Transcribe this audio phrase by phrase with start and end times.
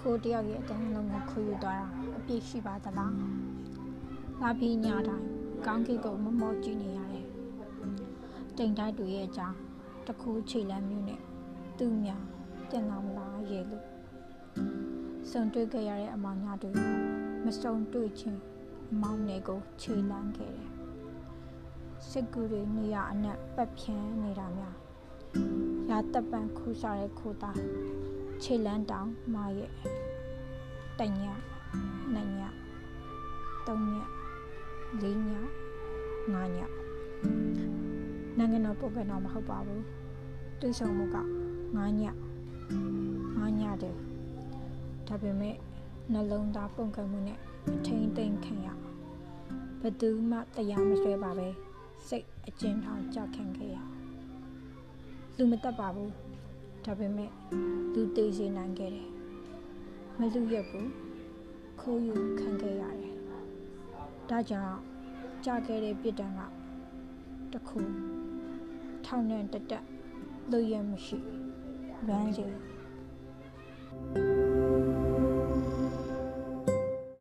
[0.00, 1.86] ခိုးတယောက်ရဲ့အတန်းလုံးကိုခိုးယူသွားတာ
[2.18, 3.14] အပြစ်ရှိပါသလား
[4.40, 5.26] လာပြီးညတိုင်း
[5.66, 7.26] ကောင်းကင်ကိုမမောကြည့်နေရတယ်
[8.56, 9.56] တိမ်တိုက်တွေရဲ့အကြောင်း
[10.06, 11.20] တစ်ခုခြေလမ်းမျိုးနဲ့
[11.78, 12.22] သူ့များ
[12.68, 13.86] ပြန်လာမလားရဲ့လို့
[15.30, 16.70] ဆုံတွေ့ခဲ့ရတဲ့အမောင်ညာတွေ
[17.44, 18.40] မစုံတွေ့ချင်း
[18.92, 20.70] အမောင်တွေကိုခြေလမ်းခဲ့တယ်
[22.08, 24.76] စစ်ကူတွေနေရအနက်ပတ်ဖြန်းနေတာများ
[25.90, 27.58] ရာတပ်ပံခူးစားတဲ့ခိုးသား
[28.44, 29.70] ခြေလန်းတောင်မရဲ့
[30.98, 31.22] တည
[32.14, 32.40] နည
[33.66, 33.94] သုံးည
[35.02, 35.32] လေးည
[36.32, 36.58] ငါးည
[38.38, 39.84] နိုင်ငံတော်ပုဂ္ဂိုလ်တော့မဟုတ်ပါဘူး
[40.60, 41.16] တွေးဆောင်မှုက
[41.76, 42.02] ငါးည
[43.38, 43.96] ငါးညတယ်
[45.08, 45.56] ဒါပေမဲ့
[46.12, 47.38] နှလုံးသားပုံကံမှုနဲ့
[47.74, 48.68] အထိန်သိမ့်ခံရ
[49.80, 51.48] ဘယ်သူမှတရားမဆွဲပါပဲ
[52.08, 53.76] စိတ်အကျဉ်းထောင်ကြခံခဲ့ရ
[55.36, 56.29] လူမတက်ပါဘူး
[56.84, 57.30] ဒါပေမဲ့
[57.92, 59.08] လူသေးစေနိုင်ခဲ့တယ်
[60.18, 60.90] မလူရက်ဘူး
[61.80, 63.14] ခိုးယူခံခဲ့ရတယ်
[64.30, 64.78] ဒါကြောင့်
[65.44, 66.40] ကြခဲ့တဲ့ပြစ်ဒဏ်က
[67.52, 67.78] တခု
[69.04, 69.84] ထောင်နဲ့တက်တက်
[70.50, 71.18] လွတ်ရမရှိ
[72.08, 74.29] ရမ်းစီ